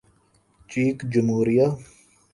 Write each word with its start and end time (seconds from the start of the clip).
check 0.69 0.97
جمہوریہ 1.11 1.67